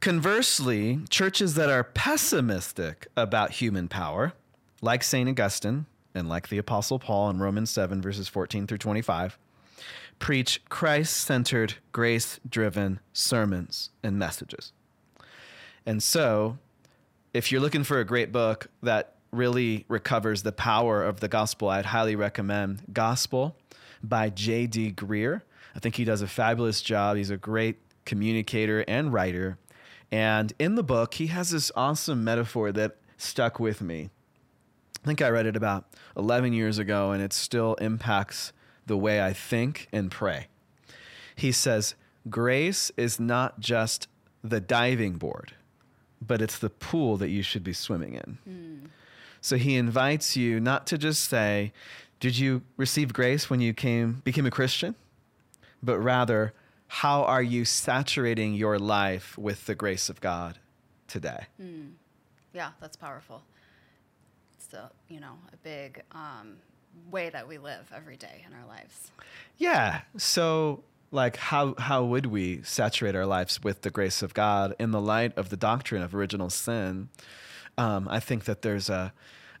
conversely, 0.00 1.00
churches 1.10 1.54
that 1.54 1.68
are 1.68 1.82
pessimistic 1.82 3.08
about 3.16 3.50
human 3.52 3.88
power, 3.88 4.32
like 4.80 5.02
St. 5.02 5.28
Augustine 5.28 5.86
and 6.14 6.28
like 6.28 6.48
the 6.48 6.58
Apostle 6.58 6.98
Paul 6.98 7.28
in 7.30 7.38
Romans 7.38 7.70
7, 7.70 8.00
verses 8.00 8.28
14 8.28 8.66
through 8.66 8.78
25, 8.78 9.36
preach 10.18 10.62
Christ 10.68 11.16
centered, 11.16 11.74
grace 11.92 12.38
driven 12.48 13.00
sermons 13.12 13.90
and 14.02 14.18
messages. 14.18 14.72
And 15.84 16.02
so, 16.02 16.58
if 17.34 17.50
you're 17.50 17.60
looking 17.60 17.84
for 17.84 18.00
a 18.00 18.04
great 18.04 18.32
book 18.32 18.68
that 18.82 19.15
really 19.36 19.84
recovers 19.88 20.42
the 20.42 20.52
power 20.52 21.04
of 21.04 21.20
the 21.20 21.28
gospel, 21.28 21.68
I'd 21.68 21.86
highly 21.86 22.16
recommend 22.16 22.82
Gospel 22.92 23.56
by 24.02 24.30
J.D. 24.30 24.92
Greear. 24.92 25.42
I 25.74 25.78
think 25.78 25.96
he 25.96 26.04
does 26.04 26.22
a 26.22 26.26
fabulous 26.26 26.80
job. 26.80 27.16
He's 27.16 27.30
a 27.30 27.36
great 27.36 27.76
communicator 28.04 28.84
and 28.88 29.12
writer. 29.12 29.58
And 30.10 30.52
in 30.58 30.74
the 30.74 30.82
book, 30.82 31.14
he 31.14 31.26
has 31.28 31.50
this 31.50 31.70
awesome 31.76 32.24
metaphor 32.24 32.72
that 32.72 32.96
stuck 33.16 33.60
with 33.60 33.82
me. 33.82 34.10
I 35.02 35.06
think 35.06 35.20
I 35.20 35.28
read 35.28 35.46
it 35.46 35.56
about 35.56 35.86
11 36.16 36.52
years 36.52 36.78
ago, 36.78 37.12
and 37.12 37.22
it 37.22 37.32
still 37.32 37.74
impacts 37.74 38.52
the 38.86 38.96
way 38.96 39.22
I 39.22 39.32
think 39.32 39.88
and 39.92 40.10
pray. 40.10 40.46
He 41.34 41.52
says, 41.52 41.94
Grace 42.30 42.90
is 42.96 43.20
not 43.20 43.60
just 43.60 44.08
the 44.42 44.60
diving 44.60 45.14
board, 45.14 45.54
but 46.20 46.40
it's 46.40 46.58
the 46.58 46.70
pool 46.70 47.16
that 47.18 47.28
you 47.28 47.42
should 47.42 47.62
be 47.62 47.72
swimming 47.72 48.14
in. 48.14 48.38
Hmm. 48.44 48.86
So 49.40 49.56
he 49.56 49.76
invites 49.76 50.36
you 50.36 50.60
not 50.60 50.86
to 50.88 50.98
just 50.98 51.28
say, 51.28 51.72
Did 52.20 52.38
you 52.38 52.62
receive 52.76 53.12
grace 53.12 53.48
when 53.50 53.60
you 53.60 53.72
came 53.72 54.22
became 54.24 54.46
a 54.46 54.50
Christian? 54.50 54.94
But 55.82 55.98
rather, 55.98 56.52
how 56.88 57.22
are 57.24 57.42
you 57.42 57.64
saturating 57.64 58.54
your 58.54 58.78
life 58.78 59.36
with 59.36 59.66
the 59.66 59.74
grace 59.74 60.08
of 60.08 60.20
God 60.20 60.58
today? 61.08 61.46
Yeah, 62.52 62.70
that's 62.80 62.96
powerful. 62.96 63.42
It's 64.56 64.72
a, 64.72 64.90
you 65.08 65.20
know, 65.20 65.38
a 65.52 65.56
big 65.58 66.02
um, 66.12 66.56
way 67.10 67.28
that 67.28 67.46
we 67.46 67.58
live 67.58 67.92
every 67.94 68.16
day 68.16 68.44
in 68.46 68.54
our 68.54 68.66
lives. 68.66 69.10
Yeah. 69.58 70.02
So 70.16 70.82
like 71.12 71.36
how 71.36 71.74
how 71.78 72.04
would 72.04 72.26
we 72.26 72.62
saturate 72.62 73.14
our 73.14 73.26
lives 73.26 73.62
with 73.62 73.82
the 73.82 73.90
grace 73.90 74.22
of 74.22 74.34
God 74.34 74.74
in 74.78 74.90
the 74.90 75.00
light 75.00 75.36
of 75.36 75.50
the 75.50 75.56
doctrine 75.56 76.02
of 76.02 76.14
original 76.14 76.50
sin? 76.50 77.08
Um, 77.78 78.08
I 78.08 78.20
think 78.20 78.44
that 78.44 78.62
there's 78.62 78.88
a 78.88 79.12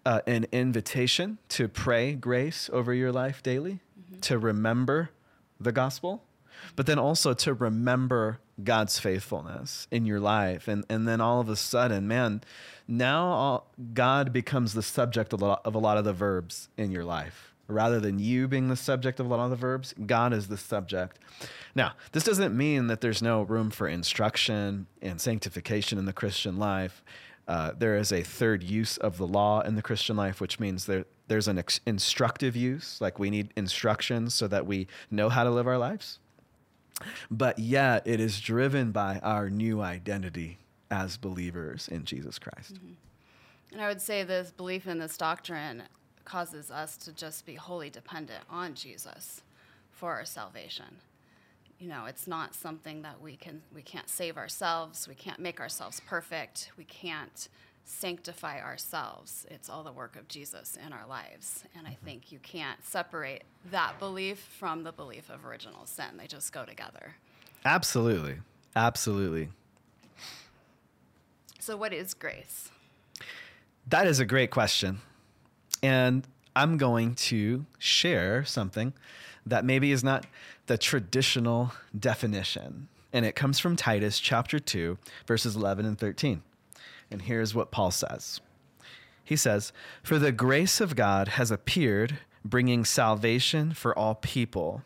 uh, 0.04 0.20
an 0.26 0.46
invitation 0.52 1.38
to 1.48 1.66
pray 1.66 2.14
grace 2.14 2.70
over 2.72 2.94
your 2.94 3.10
life 3.10 3.42
daily, 3.42 3.80
to 4.20 4.38
remember 4.38 5.10
the 5.58 5.72
gospel, 5.72 6.22
but 6.76 6.86
then 6.86 6.98
also 6.98 7.34
to 7.34 7.52
remember 7.52 8.38
God's 8.62 9.00
faithfulness 9.00 9.88
in 9.90 10.06
your 10.06 10.20
life, 10.20 10.68
and 10.68 10.84
and 10.88 11.06
then 11.06 11.20
all 11.20 11.40
of 11.40 11.48
a 11.48 11.56
sudden, 11.56 12.06
man, 12.06 12.42
now 12.88 13.26
all, 13.26 13.72
God 13.94 14.32
becomes 14.32 14.74
the 14.74 14.82
subject 14.82 15.32
of 15.32 15.42
a, 15.42 15.46
lot, 15.46 15.60
of 15.64 15.74
a 15.74 15.78
lot 15.78 15.98
of 15.98 16.04
the 16.04 16.12
verbs 16.12 16.68
in 16.76 16.90
your 16.90 17.04
life. 17.04 17.52
Rather 17.68 17.98
than 17.98 18.20
you 18.20 18.46
being 18.46 18.68
the 18.68 18.76
subject 18.76 19.18
of 19.18 19.26
a 19.26 19.28
lot 19.28 19.42
of 19.42 19.50
the 19.50 19.56
verbs, 19.56 19.92
God 20.06 20.32
is 20.32 20.46
the 20.46 20.56
subject. 20.56 21.18
Now, 21.74 21.94
this 22.12 22.22
doesn't 22.22 22.56
mean 22.56 22.86
that 22.86 23.00
there's 23.00 23.20
no 23.20 23.42
room 23.42 23.70
for 23.70 23.88
instruction 23.88 24.86
and 25.02 25.20
sanctification 25.20 25.98
in 25.98 26.04
the 26.04 26.12
Christian 26.12 26.58
life. 26.58 27.02
Uh, 27.48 27.72
there 27.78 27.96
is 27.96 28.12
a 28.12 28.22
third 28.22 28.62
use 28.62 28.96
of 28.96 29.18
the 29.18 29.26
law 29.26 29.60
in 29.60 29.76
the 29.76 29.82
Christian 29.82 30.16
life, 30.16 30.40
which 30.40 30.58
means 30.58 30.86
there, 30.86 31.04
there's 31.28 31.48
an 31.48 31.58
ex- 31.58 31.80
instructive 31.86 32.56
use, 32.56 33.00
like 33.00 33.18
we 33.18 33.30
need 33.30 33.52
instructions 33.56 34.34
so 34.34 34.48
that 34.48 34.66
we 34.66 34.88
know 35.10 35.28
how 35.28 35.44
to 35.44 35.50
live 35.50 35.66
our 35.66 35.78
lives. 35.78 36.18
But 37.30 37.58
yet, 37.58 38.06
it 38.06 38.20
is 38.20 38.40
driven 38.40 38.90
by 38.90 39.20
our 39.22 39.50
new 39.50 39.80
identity 39.80 40.58
as 40.90 41.16
believers 41.16 41.88
in 41.88 42.04
Jesus 42.04 42.38
Christ. 42.38 42.78
And 43.72 43.82
I 43.82 43.88
would 43.88 44.00
say 44.00 44.22
this 44.22 44.50
belief 44.50 44.86
in 44.86 44.98
this 44.98 45.16
doctrine 45.16 45.82
causes 46.24 46.70
us 46.70 46.96
to 46.98 47.12
just 47.12 47.44
be 47.46 47.54
wholly 47.54 47.90
dependent 47.90 48.42
on 48.48 48.74
Jesus 48.74 49.42
for 49.90 50.12
our 50.12 50.24
salvation. 50.24 50.96
You 51.78 51.88
know, 51.88 52.06
it's 52.06 52.26
not 52.26 52.54
something 52.54 53.02
that 53.02 53.20
we 53.20 53.36
can 53.36 53.62
we 53.74 53.82
can't 53.82 54.08
save 54.08 54.36
ourselves, 54.36 55.06
we 55.06 55.14
can't 55.14 55.38
make 55.38 55.60
ourselves 55.60 56.00
perfect, 56.06 56.70
we 56.78 56.84
can't 56.84 57.48
sanctify 57.84 58.60
ourselves. 58.60 59.46
It's 59.48 59.70
all 59.70 59.84
the 59.84 59.92
work 59.92 60.16
of 60.16 60.26
Jesus 60.26 60.76
in 60.84 60.92
our 60.92 61.06
lives. 61.06 61.64
And 61.76 61.86
I 61.86 61.96
think 62.04 62.32
you 62.32 62.40
can't 62.40 62.84
separate 62.84 63.44
that 63.70 63.98
belief 63.98 64.38
from 64.58 64.82
the 64.82 64.92
belief 64.92 65.30
of 65.30 65.46
original 65.46 65.86
sin. 65.86 66.16
They 66.16 66.26
just 66.26 66.52
go 66.52 66.64
together. 66.64 67.14
Absolutely. 67.64 68.38
Absolutely. 68.74 69.48
So 71.60 71.76
what 71.76 71.92
is 71.92 72.12
grace? 72.12 72.70
That 73.88 74.06
is 74.06 74.18
a 74.18 74.24
great 74.24 74.50
question. 74.50 75.00
And 75.82 76.26
I'm 76.56 76.76
going 76.76 77.14
to 77.14 77.66
share 77.78 78.44
something 78.44 78.94
that 79.46 79.64
maybe 79.64 79.92
is 79.92 80.04
not 80.04 80.26
the 80.66 80.76
traditional 80.76 81.72
definition. 81.98 82.88
And 83.12 83.24
it 83.24 83.36
comes 83.36 83.58
from 83.58 83.76
Titus 83.76 84.18
chapter 84.18 84.58
2, 84.58 84.98
verses 85.26 85.56
11 85.56 85.86
and 85.86 85.98
13. 85.98 86.42
And 87.10 87.22
here's 87.22 87.54
what 87.54 87.70
Paul 87.70 87.90
says 87.90 88.40
He 89.24 89.36
says, 89.36 89.72
For 90.02 90.18
the 90.18 90.32
grace 90.32 90.80
of 90.80 90.96
God 90.96 91.28
has 91.28 91.50
appeared, 91.50 92.18
bringing 92.44 92.84
salvation 92.84 93.72
for 93.72 93.96
all 93.96 94.16
people. 94.16 94.82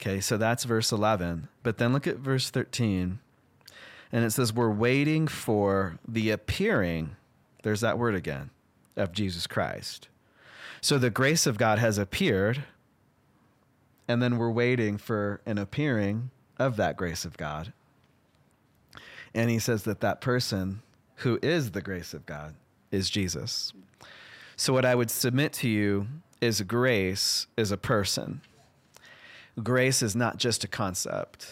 Okay, 0.00 0.20
so 0.20 0.36
that's 0.36 0.64
verse 0.64 0.92
11. 0.92 1.48
But 1.62 1.78
then 1.78 1.92
look 1.92 2.06
at 2.06 2.16
verse 2.16 2.50
13. 2.50 3.18
And 4.10 4.24
it 4.24 4.30
says, 4.30 4.52
We're 4.52 4.70
waiting 4.70 5.26
for 5.26 5.98
the 6.06 6.30
appearing, 6.30 7.16
there's 7.62 7.80
that 7.80 7.98
word 7.98 8.14
again, 8.14 8.50
of 8.96 9.12
Jesus 9.12 9.46
Christ. 9.46 10.08
So 10.80 10.98
the 10.98 11.10
grace 11.10 11.46
of 11.46 11.58
God 11.58 11.78
has 11.78 11.98
appeared, 11.98 12.64
and 14.12 14.22
then 14.22 14.36
we're 14.36 14.50
waiting 14.50 14.98
for 14.98 15.40
an 15.46 15.56
appearing 15.56 16.30
of 16.58 16.76
that 16.76 16.98
grace 16.98 17.24
of 17.24 17.38
God. 17.38 17.72
And 19.34 19.48
he 19.48 19.58
says 19.58 19.84
that 19.84 20.00
that 20.00 20.20
person 20.20 20.82
who 21.16 21.38
is 21.42 21.70
the 21.70 21.80
grace 21.80 22.12
of 22.12 22.26
God 22.26 22.54
is 22.90 23.08
Jesus. 23.08 23.72
So, 24.54 24.74
what 24.74 24.84
I 24.84 24.94
would 24.94 25.10
submit 25.10 25.54
to 25.54 25.68
you 25.68 26.08
is 26.42 26.60
grace 26.60 27.46
is 27.56 27.72
a 27.72 27.78
person. 27.78 28.42
Grace 29.62 30.02
is 30.02 30.14
not 30.14 30.36
just 30.36 30.62
a 30.62 30.68
concept. 30.68 31.48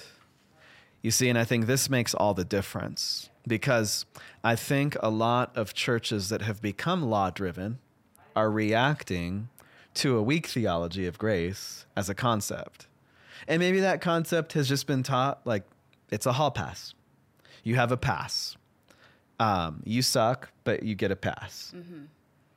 You 1.00 1.10
see, 1.10 1.30
and 1.30 1.38
I 1.38 1.44
think 1.44 1.64
this 1.64 1.88
makes 1.88 2.14
all 2.14 2.34
the 2.34 2.44
difference 2.44 3.30
because 3.46 4.04
I 4.44 4.54
think 4.54 4.96
a 5.00 5.08
lot 5.08 5.56
of 5.56 5.72
churches 5.72 6.28
that 6.28 6.42
have 6.42 6.60
become 6.60 7.08
law 7.08 7.30
driven 7.30 7.78
are 8.36 8.50
reacting 8.50 9.48
to 9.94 10.16
a 10.16 10.22
weak 10.22 10.46
theology 10.46 11.06
of 11.06 11.18
grace 11.18 11.86
as 11.96 12.08
a 12.08 12.14
concept. 12.14 12.86
And 13.48 13.60
maybe 13.60 13.80
that 13.80 14.00
concept 14.00 14.52
has 14.52 14.68
just 14.68 14.86
been 14.86 15.02
taught 15.02 15.40
like 15.44 15.64
it's 16.10 16.26
a 16.26 16.32
hall 16.32 16.50
pass. 16.50 16.94
You 17.62 17.76
have 17.76 17.92
a 17.92 17.96
pass. 17.96 18.56
Um, 19.38 19.82
you 19.84 20.02
suck, 20.02 20.50
but 20.64 20.82
you 20.82 20.94
get 20.94 21.10
a 21.10 21.16
pass. 21.16 21.72
Mm-hmm. 21.74 22.04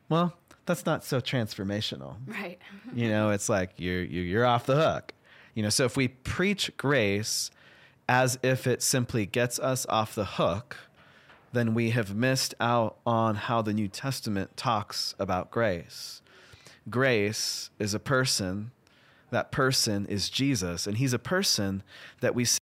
Well, 0.09 0.33
that's 0.65 0.85
not 0.85 1.03
so 1.03 1.19
transformational. 1.19 2.15
Right. 2.27 2.59
you 2.93 3.09
know, 3.09 3.29
it's 3.31 3.49
like 3.49 3.71
you're 3.77 4.03
you're 4.03 4.45
off 4.45 4.65
the 4.65 4.75
hook. 4.75 5.13
You 5.53 5.63
know, 5.63 5.69
so 5.69 5.85
if 5.85 5.95
we 5.95 6.07
preach 6.07 6.71
grace 6.77 7.51
as 8.09 8.37
if 8.43 8.67
it 8.67 8.81
simply 8.81 9.25
gets 9.25 9.59
us 9.59 9.85
off 9.87 10.15
the 10.15 10.25
hook, 10.25 10.77
then 11.53 11.73
we 11.73 11.91
have 11.91 12.15
missed 12.15 12.55
out 12.59 12.97
on 13.05 13.35
how 13.35 13.61
the 13.61 13.73
New 13.73 13.87
Testament 13.87 14.57
talks 14.57 15.15
about 15.19 15.51
grace. 15.51 16.21
Grace 16.89 17.69
is 17.79 17.93
a 17.93 17.99
person, 17.99 18.71
that 19.31 19.51
person 19.51 20.05
is 20.07 20.29
Jesus, 20.29 20.85
and 20.85 20.97
he's 20.97 21.13
a 21.13 21.19
person 21.19 21.83
that 22.21 22.35
we 22.35 22.45
see. 22.45 22.57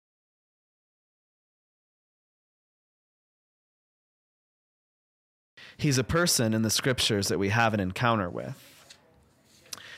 He's 5.78 5.98
a 5.98 6.04
person 6.04 6.54
in 6.54 6.62
the 6.62 6.70
scriptures 6.70 7.30
that 7.30 7.40
we 7.40 7.50
have 7.50 7.74
an 7.74 7.80
encounter 7.80 8.30
with. 8.30 8.56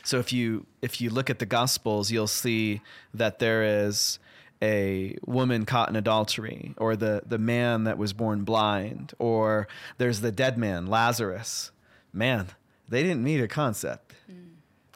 So 0.02 0.18
if 0.18 0.32
you 0.32 0.66
if 0.80 1.00
you 1.00 1.10
look 1.10 1.28
at 1.28 1.38
the 1.38 1.46
gospels, 1.46 2.10
you'll 2.10 2.26
see 2.26 2.80
that 3.12 3.38
there 3.38 3.86
is 3.86 4.18
a 4.62 5.16
woman 5.26 5.66
caught 5.66 5.90
in 5.90 5.96
adultery, 5.96 6.74
or 6.78 6.96
the, 6.96 7.22
the 7.26 7.38
man 7.38 7.84
that 7.84 7.98
was 7.98 8.14
born 8.14 8.44
blind, 8.44 9.12
or 9.18 9.68
there's 9.98 10.20
the 10.20 10.32
dead 10.32 10.56
man, 10.56 10.86
Lazarus. 10.86 11.70
Man, 12.12 12.46
they 12.88 13.02
didn't 13.02 13.22
meet 13.22 13.40
a 13.40 13.48
concept. 13.48 14.14
Mm. 14.30 14.50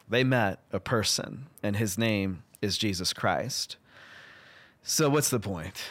They 0.07 0.23
met 0.23 0.59
a 0.71 0.79
person, 0.79 1.47
and 1.61 1.75
his 1.75 1.97
name 1.97 2.43
is 2.61 2.77
Jesus 2.77 3.13
Christ. 3.13 3.77
So, 4.81 5.09
what's 5.09 5.29
the 5.29 5.39
point? 5.39 5.83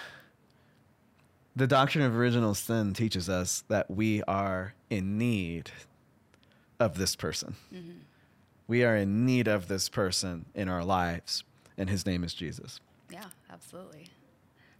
The 1.55 1.67
doctrine 1.67 2.05
of 2.05 2.17
original 2.17 2.55
sin 2.55 2.95
teaches 2.95 3.29
us 3.29 3.65
that 3.69 3.91
we 3.91 4.23
are 4.25 4.75
in 4.91 5.19
need 5.19 5.71
of 6.79 6.99
this 6.99 7.17
person. 7.17 7.57
Mm-hmm. 7.75 7.99
We 8.69 8.85
are 8.85 8.97
in 8.97 9.27
need 9.27 9.49
of 9.49 9.69
this 9.69 9.89
person 9.89 10.47
in 10.55 10.69
our 10.69 10.85
lives, 10.85 11.43
and 11.77 11.91
his 11.91 12.07
name 12.07 12.23
is 12.23 12.35
Jesus. 12.35 12.81
Yeah, 13.11 13.25
absolutely. 13.51 14.09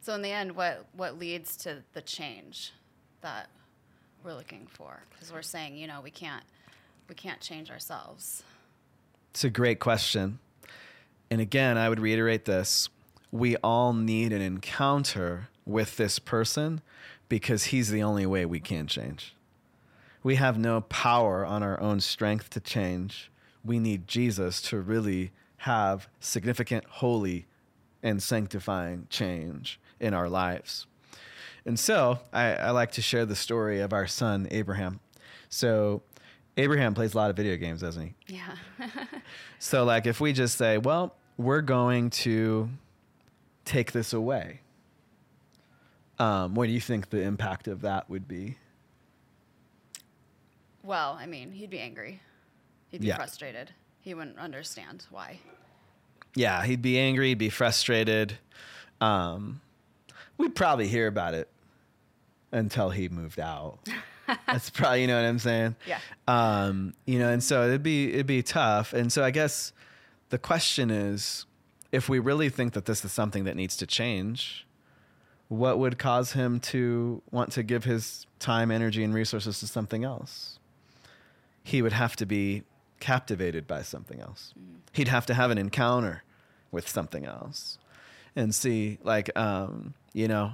So 0.01 0.15
in 0.15 0.23
the 0.23 0.31
end, 0.31 0.53
what 0.53 0.87
what 0.93 1.19
leads 1.19 1.57
to 1.59 1.83
the 1.93 2.03
change 2.03 2.73
that 3.21 3.49
we're 4.23 4.35
looking 4.35 4.67
for? 4.71 5.03
Because 5.11 5.33
we're 5.33 5.43
saying, 5.43 5.77
you 5.77 5.87
know, 5.87 6.01
we 6.01 6.11
can't 6.11 6.45
we 7.09 7.15
can't 7.15 7.41
change 7.41 7.71
ourselves. 7.71 8.43
It's 9.31 9.45
a 9.45 9.51
great 9.51 9.81
question. 9.81 10.39
And 11.31 11.41
again, 11.41 11.77
I 11.79 11.89
would 11.89 12.01
reiterate 12.01 12.45
this. 12.45 12.89
We 13.31 13.57
all 13.57 13.93
need 13.93 14.33
an 14.33 14.41
encounter 14.41 15.49
with 15.67 15.97
this 15.97 16.19
person 16.19 16.81
because 17.29 17.65
he's 17.65 17.91
the 17.91 18.03
only 18.03 18.27
way 18.27 18.47
we 18.47 18.61
can 18.61 18.87
change. 18.87 19.35
We 20.23 20.37
have 20.37 20.59
no 20.59 20.81
power 20.83 21.45
on 21.45 21.63
our 21.63 21.81
own 21.81 22.01
strength 22.01 22.51
to 22.51 22.61
change. 22.61 23.31
We 23.65 23.79
need 23.79 24.09
Jesus 24.09 24.61
to 24.63 24.81
really 24.81 25.33
have 25.59 26.09
significant, 26.21 26.85
holy, 26.85 27.47
and 28.03 28.23
sanctifying 28.23 29.07
change 29.11 29.79
in 30.01 30.15
our 30.15 30.29
lives. 30.29 30.87
And 31.67 31.79
so 31.79 32.21
I, 32.33 32.55
I, 32.55 32.71
like 32.71 32.93
to 32.93 33.03
share 33.03 33.27
the 33.27 33.37
story 33.37 33.81
of 33.81 33.93
our 33.93 34.07
son, 34.07 34.49
Abraham. 34.51 35.01
So 35.49 36.03
Abraham 36.59 36.93
plays 36.93 37.15
a 37.15 37.17
lot 37.17 37.31
of 37.31 37.37
video 37.37 37.57
games, 37.57 37.81
doesn't 37.81 38.15
he? 38.27 38.35
Yeah. 38.35 38.55
so, 39.59 39.85
like, 39.85 40.07
if 40.07 40.21
we 40.21 40.33
just 40.33 40.59
say, 40.59 40.77
well, 40.77 41.15
we're 41.39 41.63
going 41.63 42.11
to 42.11 42.69
take 43.65 43.93
this 43.93 44.13
away, 44.13 44.61
um, 46.19 46.55
what 46.55 46.67
do 46.67 46.73
you 46.73 46.81
think 46.81 47.09
the 47.11 47.23
impact 47.23 47.69
of 47.69 47.81
that 47.83 48.11
would 48.11 48.29
be? 48.29 48.59
Well, 50.83 51.17
I 51.19 51.27
mean, 51.27 51.53
he'd 51.53 51.71
be 51.71 51.79
angry. 51.79 52.21
He'd 52.89 53.01
be 53.01 53.07
yeah. 53.07 53.17
frustrated. 53.17 53.71
He 54.01 54.15
wouldn't 54.15 54.39
understand 54.39 55.07
why 55.11 55.41
yeah, 56.39 56.65
he'd 56.65 56.83
be 56.83 56.99
angry, 56.99 57.29
he'd 57.29 57.39
be 57.39 57.51
frustrated. 57.51 58.39
Um, 59.01 59.61
we'd 60.37 60.55
probably 60.55 60.89
hear 60.89 61.07
about 61.07 61.35
it 61.35 61.49
until 62.53 62.91
he 62.91 63.09
moved 63.09 63.41
out. 63.41 63.79
That's 64.47 64.71
probably 64.71 65.03
you 65.03 65.07
know 65.07 65.21
what 65.21 65.29
I'm 65.29 65.39
saying. 65.39 65.77
Yeah. 65.87 65.99
Um, 66.27 66.95
you 67.07 67.19
know, 67.19 67.31
and 67.31 67.43
so 67.43 67.67
it'd 67.67 67.83
be 67.83 68.13
it'd 68.13 68.27
be 68.27 68.43
tough. 68.43 68.93
And 68.93 69.13
so 69.13 69.25
I 69.25 69.31
guess 69.31 69.73
the 70.31 70.39
question 70.39 70.91
is, 70.91 71.47
if 71.93 72.09
we 72.09 72.19
really 72.19 72.49
think 72.49 72.75
that 72.75 72.85
this 72.85 73.05
is 73.05 73.13
something 73.13 73.45
that 73.45 73.57
needs 73.57 73.77
to 73.79 73.87
change, 73.87 74.67
what 75.49 75.79
would 75.79 75.99
cause 75.99 76.33
him 76.33 76.61
to 76.61 77.23
want 77.31 77.53
to 77.53 77.63
give 77.63 77.85
his 77.85 78.27
time, 78.39 78.71
energy, 78.71 79.03
and 79.03 79.15
resources 79.15 79.61
to 79.61 79.67
something 79.67 80.05
else? 80.05 80.59
He 81.65 81.83
would 81.83 81.93
have 81.93 82.17
to 82.17 82.27
be 82.27 82.65
captivated 83.01 83.67
by 83.67 83.83
something 83.83 84.21
else. 84.21 84.53
Mm. 84.59 84.81
He'd 84.93 85.09
have 85.09 85.27
to 85.27 85.35
have 85.35 85.51
an 85.51 85.59
encounter 85.59 86.23
with 86.71 86.89
something 86.89 87.25
else 87.25 87.79
and 88.37 88.55
see, 88.55 88.99
like, 89.03 89.31
um, 89.37 89.95
you 90.13 90.29
know, 90.29 90.53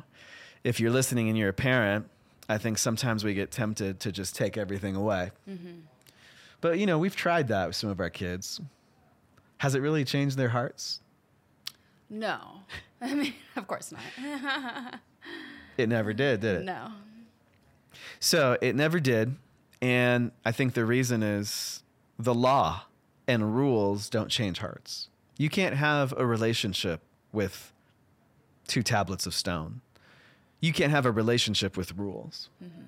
if 0.62 0.80
you're 0.80 0.90
listening 0.90 1.28
and 1.28 1.37
you're 1.37 1.50
a 1.50 1.52
parent, 1.52 2.08
I 2.48 2.59
think 2.59 2.78
sometimes 2.78 3.24
we 3.24 3.35
get 3.35 3.50
tempted 3.50 4.00
to 4.00 4.12
just 4.12 4.35
take 4.37 4.57
everything 4.57 4.96
away. 4.96 5.30
Mm-hmm. 5.48 5.80
But, 6.61 6.78
you 6.78 6.87
know, 6.87 6.98
we've 6.98 7.16
tried 7.16 7.48
that 7.48 7.66
with 7.68 7.76
some 7.76 7.90
of 7.90 8.00
our 8.00 8.11
kids. 8.11 8.61
Has 9.59 9.74
it 9.74 9.80
really 9.80 10.04
changed 10.04 10.37
their 10.37 10.50
hearts? 10.50 11.00
No. 12.11 12.38
I 13.00 13.14
mean, 13.14 13.35
of 13.57 13.66
course 13.66 13.92
not. 13.92 15.00
it 15.76 15.88
never 15.88 16.12
did, 16.12 16.40
did 16.40 16.57
it? 16.57 16.64
No. 16.64 16.88
So 18.20 18.57
it 18.61 18.74
never 18.74 19.00
did. 19.00 19.37
And 19.83 20.33
I 20.44 20.52
think 20.52 20.74
the 20.74 20.85
reason 20.85 21.22
is 21.22 21.83
the 22.18 22.35
law 22.35 22.85
and 23.26 23.54
rules 23.54 24.09
don't 24.09 24.30
change 24.30 24.59
hearts. 24.59 25.09
You 25.37 25.50
can't 25.50 25.74
have 25.74 26.14
a 26.16 26.24
relationship 26.24 27.00
with 27.33 27.72
two 28.66 28.83
tablets 28.83 29.26
of 29.26 29.35
stone. 29.35 29.80
You 30.64 30.72
can't 30.72 30.92
have 30.92 31.05
a 31.05 31.12
relationship 31.12 31.77
with 31.77 31.92
rules. 31.94 32.48
Mm-hmm. 32.64 32.85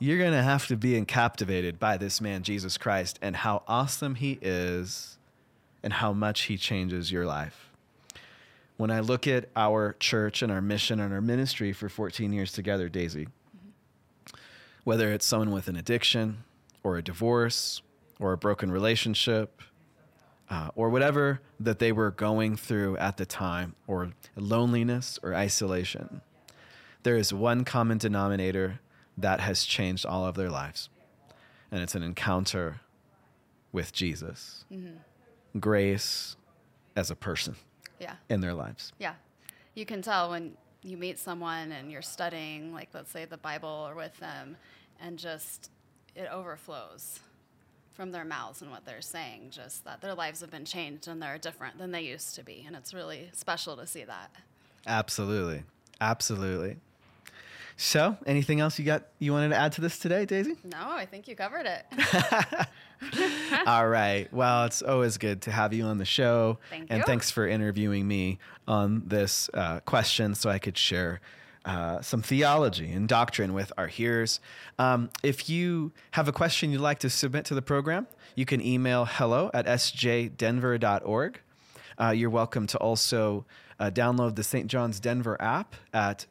You're 0.00 0.18
going 0.18 0.32
to 0.32 0.42
have 0.42 0.66
to 0.66 0.76
be 0.76 1.00
captivated 1.04 1.78
by 1.78 1.98
this 1.98 2.20
man, 2.20 2.42
Jesus 2.42 2.76
Christ, 2.76 3.20
and 3.22 3.36
how 3.36 3.62
awesome 3.68 4.16
he 4.16 4.40
is 4.42 5.16
and 5.84 5.92
how 5.92 6.12
much 6.12 6.42
he 6.42 6.56
changes 6.56 7.12
your 7.12 7.24
life. 7.24 7.70
When 8.76 8.90
I 8.90 8.98
look 8.98 9.28
at 9.28 9.48
our 9.54 9.94
church 10.00 10.42
and 10.42 10.50
our 10.50 10.60
mission 10.60 10.98
and 10.98 11.14
our 11.14 11.20
ministry 11.20 11.72
for 11.72 11.88
14 11.88 12.32
years 12.32 12.50
together, 12.50 12.88
Daisy, 12.88 13.26
mm-hmm. 13.26 14.36
whether 14.82 15.12
it's 15.12 15.24
someone 15.24 15.52
with 15.52 15.68
an 15.68 15.76
addiction 15.76 16.42
or 16.82 16.96
a 16.96 17.02
divorce 17.02 17.82
or 18.18 18.32
a 18.32 18.36
broken 18.36 18.72
relationship 18.72 19.62
uh, 20.50 20.70
or 20.74 20.90
whatever 20.90 21.40
that 21.60 21.78
they 21.78 21.92
were 21.92 22.10
going 22.10 22.56
through 22.56 22.96
at 22.96 23.16
the 23.16 23.26
time, 23.26 23.76
or 23.86 24.10
loneliness 24.34 25.20
or 25.22 25.36
isolation, 25.36 26.20
there 27.06 27.16
is 27.16 27.32
one 27.32 27.64
common 27.64 27.98
denominator 27.98 28.80
that 29.16 29.38
has 29.38 29.64
changed 29.64 30.04
all 30.04 30.26
of 30.26 30.34
their 30.34 30.50
lives, 30.50 30.88
and 31.70 31.80
it's 31.80 31.94
an 31.94 32.02
encounter 32.02 32.80
with 33.70 33.92
Jesus. 33.92 34.64
Mm-hmm. 34.72 35.60
Grace 35.60 36.34
as 36.96 37.12
a 37.12 37.14
person 37.14 37.54
yeah. 38.00 38.14
in 38.28 38.40
their 38.40 38.54
lives. 38.54 38.92
Yeah. 38.98 39.14
You 39.74 39.86
can 39.86 40.02
tell 40.02 40.30
when 40.30 40.56
you 40.82 40.96
meet 40.96 41.20
someone 41.20 41.70
and 41.70 41.92
you're 41.92 42.02
studying, 42.02 42.72
like, 42.72 42.88
let's 42.92 43.12
say, 43.12 43.24
the 43.24 43.38
Bible 43.38 43.86
or 43.88 43.94
with 43.94 44.18
them, 44.18 44.56
and 45.00 45.16
just 45.16 45.70
it 46.16 46.28
overflows 46.28 47.20
from 47.94 48.10
their 48.10 48.24
mouths 48.24 48.62
and 48.62 48.70
what 48.72 48.84
they're 48.84 49.00
saying, 49.00 49.50
just 49.50 49.84
that 49.84 50.00
their 50.00 50.14
lives 50.14 50.40
have 50.40 50.50
been 50.50 50.64
changed 50.64 51.06
and 51.06 51.22
they're 51.22 51.38
different 51.38 51.78
than 51.78 51.92
they 51.92 52.02
used 52.02 52.34
to 52.34 52.42
be. 52.42 52.64
And 52.66 52.74
it's 52.74 52.92
really 52.92 53.30
special 53.32 53.76
to 53.76 53.86
see 53.86 54.02
that. 54.02 54.32
Absolutely. 54.88 55.62
Absolutely. 56.00 56.78
So, 57.78 58.16
anything 58.24 58.60
else 58.60 58.78
you 58.78 58.86
got 58.86 59.04
you 59.18 59.32
wanted 59.32 59.50
to 59.50 59.56
add 59.56 59.72
to 59.72 59.82
this 59.82 59.98
today, 59.98 60.24
Daisy? 60.24 60.56
No, 60.64 60.78
I 60.90 61.04
think 61.04 61.28
you 61.28 61.36
covered 61.36 61.66
it. 61.66 61.84
All 63.66 63.86
right. 63.86 64.32
Well, 64.32 64.64
it's 64.64 64.80
always 64.80 65.18
good 65.18 65.42
to 65.42 65.50
have 65.50 65.74
you 65.74 65.84
on 65.84 65.98
the 65.98 66.06
show. 66.06 66.58
Thank 66.70 66.90
and 66.90 67.00
you. 67.00 67.04
thanks 67.04 67.30
for 67.30 67.46
interviewing 67.46 68.08
me 68.08 68.38
on 68.66 69.02
this 69.06 69.50
uh, 69.52 69.80
question 69.80 70.34
so 70.34 70.48
I 70.48 70.58
could 70.58 70.78
share 70.78 71.20
uh, 71.66 72.00
some 72.00 72.22
theology 72.22 72.90
and 72.92 73.08
doctrine 73.08 73.52
with 73.52 73.72
our 73.76 73.88
hearers. 73.88 74.40
Um, 74.78 75.10
if 75.22 75.50
you 75.50 75.92
have 76.12 76.28
a 76.28 76.32
question 76.32 76.70
you'd 76.70 76.80
like 76.80 77.00
to 77.00 77.10
submit 77.10 77.44
to 77.46 77.54
the 77.54 77.62
program, 77.62 78.06
you 78.34 78.46
can 78.46 78.64
email 78.64 79.04
hello 79.04 79.50
at 79.52 79.66
sjdenver.org. 79.66 81.40
Uh, 81.98 82.10
you're 82.10 82.30
welcome 82.30 82.66
to 82.68 82.78
also 82.78 83.44
uh, 83.78 83.90
download 83.90 84.36
the 84.36 84.44
St. 84.44 84.66
John's 84.66 85.00
Denver 85.00 85.36
app 85.42 85.76
at 85.92 86.26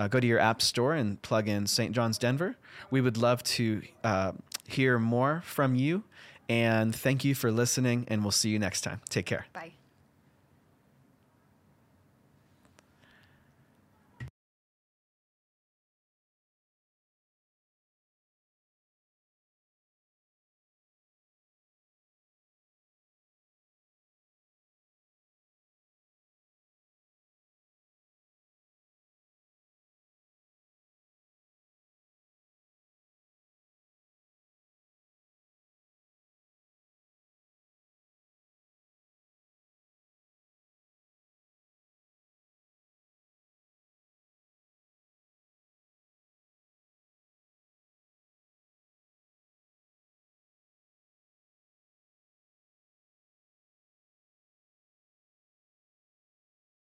uh, 0.00 0.08
go 0.08 0.18
to 0.18 0.26
your 0.26 0.38
app 0.38 0.62
store 0.62 0.94
and 0.94 1.20
plug 1.20 1.46
in 1.46 1.66
St. 1.66 1.92
John's 1.94 2.16
Denver. 2.16 2.56
We 2.90 3.02
would 3.02 3.18
love 3.18 3.42
to 3.42 3.82
uh, 4.02 4.32
hear 4.66 4.98
more 4.98 5.42
from 5.44 5.74
you. 5.74 6.04
And 6.48 6.96
thank 6.96 7.22
you 7.22 7.34
for 7.34 7.52
listening, 7.52 8.06
and 8.08 8.22
we'll 8.22 8.32
see 8.32 8.48
you 8.48 8.58
next 8.58 8.80
time. 8.80 9.02
Take 9.10 9.26
care. 9.26 9.46
Bye. 9.52 9.72